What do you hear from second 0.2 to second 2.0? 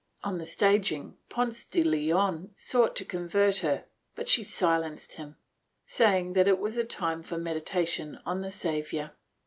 On the staging Ponce de